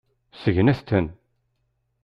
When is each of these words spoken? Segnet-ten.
Segnet-ten. 0.41 1.07